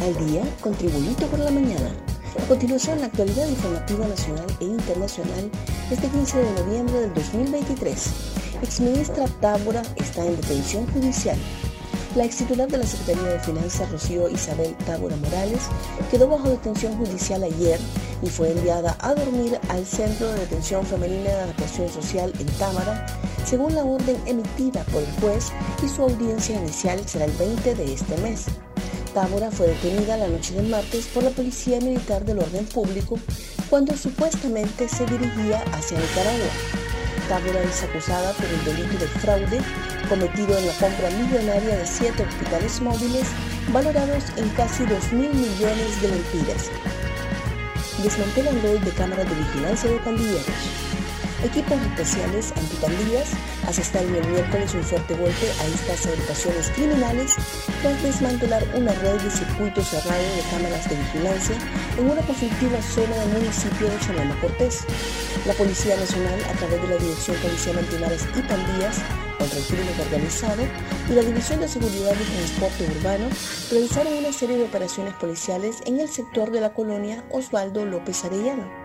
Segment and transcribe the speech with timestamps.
[0.00, 1.90] Al día, contribuito por la mañana.
[2.42, 5.50] A continuación, la actualidad informativa nacional e internacional
[5.90, 8.10] este 15 de noviembre del 2023.
[8.62, 11.36] Exministra Tábora está en detención judicial.
[12.16, 15.68] La ex titular de la Secretaría de Finanzas, Rocío Isabel Tábora Morales,
[16.10, 17.78] quedó bajo detención judicial ayer
[18.22, 23.04] y fue enviada a dormir al Centro de Detención Femenina de Adaptación Social en Támara,
[23.44, 25.52] según la orden emitida por el juez
[25.84, 28.46] y su audiencia inicial será el 20 de este mes.
[29.14, 33.18] Tábora fue detenida la noche del martes por la Policía Militar del Orden Público
[33.68, 36.50] cuando supuestamente se dirigía hacia Nicaragua.
[37.28, 39.60] Tábora es acusada por el delito de fraude
[40.08, 43.26] cometido en la compra millonaria de siete hospitales móviles
[43.72, 46.70] valorados en casi 2 mil millones de lempiras.
[48.02, 50.46] Desmantelan red de cámaras de vigilancia de pandilleros.
[51.42, 53.30] Equipos especiales antipandillas
[53.66, 57.34] asestaron el miércoles un fuerte golpe a estas agrupaciones criminales
[57.80, 61.56] tras desmantelar una red de circuito cerrado de cámaras de vigilancia
[61.96, 64.84] en una conflictiva zona del municipio de Sonoma Cortés.
[65.46, 68.98] La Policía Nacional, a través de la Dirección Policial Antimaras y Pandillas
[69.38, 70.62] contra el Crimen Organizado
[71.08, 73.28] y la División de Seguridad y Transporte Urbano,
[73.70, 78.79] realizaron una serie de operaciones policiales en el sector de la colonia Osvaldo López Arellano.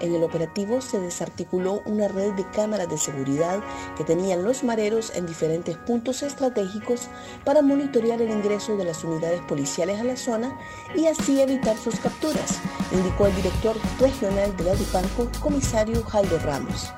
[0.00, 3.60] En el operativo se desarticuló una red de cámaras de seguridad
[3.96, 7.08] que tenían los mareros en diferentes puntos estratégicos
[7.44, 10.56] para monitorear el ingreso de las unidades policiales a la zona
[10.94, 12.60] y así evitar sus capturas,
[12.92, 16.92] indicó el director regional de la DIPANCO, comisario Jaldo Ramos.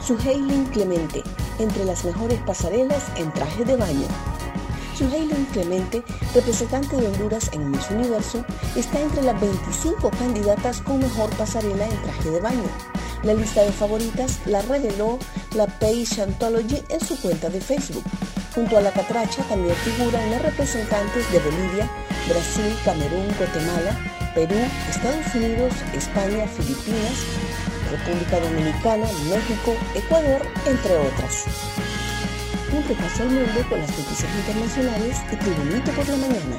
[0.00, 1.22] Suheilin Clemente,
[1.58, 4.06] entre las mejores pasarelas en traje de baño.
[4.96, 6.02] Suheilin Clemente,
[6.34, 8.44] representante de Honduras en Miss Universo,
[8.76, 12.68] está entre las 25 candidatas con mejor pasarela en traje de baño.
[13.24, 15.18] La lista de favoritas la reveló
[15.54, 18.04] la Page Anthology en su cuenta de Facebook.
[18.54, 21.90] Junto a la catracha también figuran las representantes de Bolivia,
[22.28, 23.98] Brasil, Camerún, Guatemala,
[24.34, 24.56] Perú,
[24.88, 27.24] Estados Unidos, España, Filipinas,
[27.90, 31.46] República Dominicana, México, Ecuador, entre otras
[32.74, 36.56] un repaso al mundo con las noticias internacionales y Tribunito por la mañana.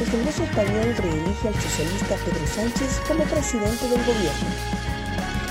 [0.00, 4.48] El Congreso español reelige al socialista Pedro Sánchez como presidente del gobierno.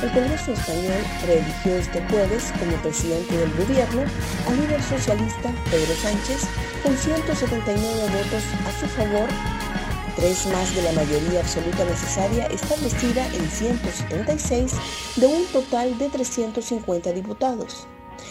[0.04, 4.04] El Congreso español reeligió este jueves como presidente del gobierno
[4.48, 6.42] al líder socialista Pedro Sánchez
[6.84, 9.30] con 179 votos a su favor,
[10.18, 14.74] tres más de la mayoría absoluta necesaria establecida en 176
[15.16, 17.88] de un total de 350 diputados.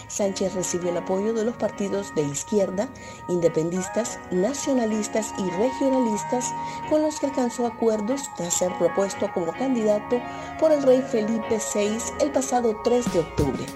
[0.09, 2.89] Sánchez recibió el apoyo de los partidos de izquierda,
[3.29, 6.53] independistas, nacionalistas y regionalistas
[6.89, 10.21] con los que alcanzó acuerdos tras ser propuesto como candidato
[10.59, 13.67] por el rey Felipe VI el pasado 3 de octubre.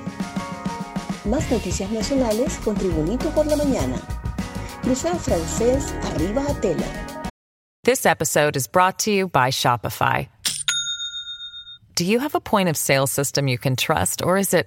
[1.27, 3.97] Más noticias nacionales con Tribunito por la mañana.
[4.83, 6.87] Crucero francés arriba a tela.
[7.85, 10.29] This episode is brought to you by Shopify.
[11.95, 14.67] Do you have a point of sale system you can trust, or is it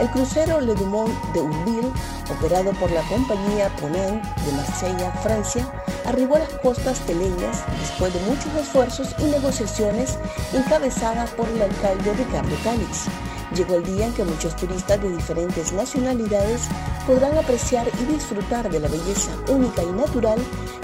[0.00, 1.92] El crucero Le Dumont de Urville,
[2.34, 5.70] operado por la compañía Ponant de Marsella, Francia,
[6.06, 10.18] arribó a las costas teleñas después de muchos esfuerzos y negociaciones
[10.54, 13.08] encabezada por el alcalde Ricardo Calix.
[13.54, 16.62] Llegó el día en que muchos turistas de diferentes nacionalidades
[17.06, 20.38] podrán apreciar y disfrutar de la belleza única y natural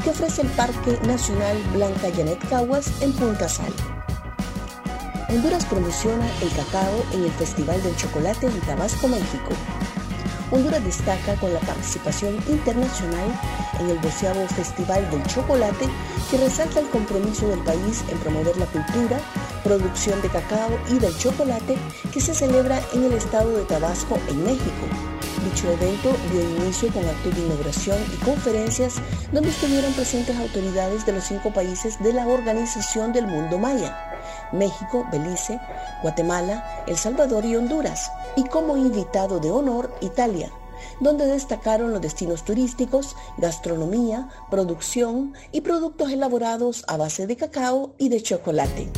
[0.04, 3.72] que ofrece el Parque Nacional Blanca Janet Caguas en Punta Sal.
[5.28, 9.50] Honduras promociona el cacao en el Festival del Chocolate en Tabasco, México.
[10.52, 13.28] Honduras destaca con la participación internacional
[13.80, 15.88] en el 12 Festival del Chocolate
[16.30, 19.18] que resalta el compromiso del país en promover la cultura,
[19.64, 21.76] producción de cacao y del chocolate
[22.12, 24.86] que se celebra en el estado de Tabasco, en México.
[25.44, 28.94] Dicho evento dio inicio con actos de inauguración y conferencias
[29.32, 34.05] donde estuvieron presentes autoridades de los cinco países de la Organización del Mundo Maya,
[34.52, 35.60] México, Belice,
[36.02, 40.50] Guatemala, El Salvador y Honduras, y como invitado de honor Italia,
[41.00, 48.08] donde destacaron los destinos turísticos, gastronomía, producción y productos elaborados a base de cacao y
[48.08, 48.90] de chocolate.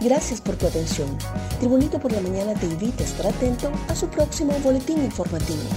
[0.00, 1.16] Gracias por tu atención.
[1.60, 5.68] Tribunito por la Mañana te invita a estar atento a su próximo boletín informativo.